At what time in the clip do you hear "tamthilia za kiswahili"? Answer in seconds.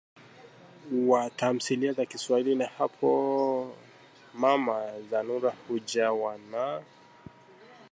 1.29-2.55